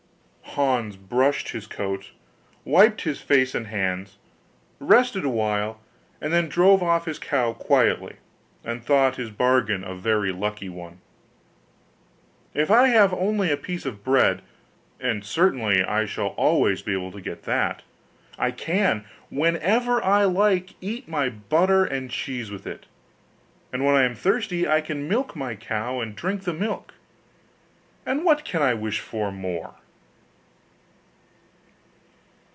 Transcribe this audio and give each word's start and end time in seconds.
Hans 0.55 0.97
brushed 0.97 1.51
his 1.51 1.65
coat, 1.65 2.11
wiped 2.65 3.03
his 3.03 3.21
face 3.21 3.55
and 3.55 3.67
hands, 3.67 4.17
rested 4.81 5.23
a 5.23 5.29
while, 5.29 5.79
and 6.19 6.33
then 6.33 6.49
drove 6.49 6.83
off 6.83 7.05
his 7.05 7.17
cow 7.19 7.53
quietly, 7.53 8.17
and 8.61 8.83
thought 8.83 9.15
his 9.15 9.29
bargain 9.29 9.81
a 9.85 9.95
very 9.95 10.33
lucky 10.33 10.67
one. 10.67 10.99
'If 12.53 12.69
I 12.69 12.89
have 12.89 13.13
only 13.13 13.49
a 13.49 13.55
piece 13.55 13.85
of 13.85 14.03
bread 14.03 14.41
(and 14.99 15.23
I 15.23 15.25
certainly 15.25 16.05
shall 16.07 16.35
always 16.35 16.81
be 16.81 16.91
able 16.91 17.13
to 17.13 17.21
get 17.21 17.43
that), 17.43 17.81
I 18.37 18.51
can, 18.51 19.05
whenever 19.29 20.03
I 20.03 20.25
like, 20.25 20.71
eat 20.81 21.07
my 21.07 21.29
butter 21.29 21.85
and 21.85 22.11
cheese 22.11 22.51
with 22.51 22.67
it; 22.67 22.87
and 23.71 23.85
when 23.85 23.95
I 23.95 24.03
am 24.03 24.15
thirsty 24.15 24.67
I 24.67 24.81
can 24.81 25.07
milk 25.07 25.33
my 25.33 25.55
cow 25.55 26.01
and 26.01 26.13
drink 26.13 26.43
the 26.43 26.53
milk: 26.53 26.93
and 28.05 28.25
what 28.25 28.43
can 28.43 28.61
I 28.61 28.73
wish 28.73 28.99
for 28.99 29.31
more? 29.31 29.75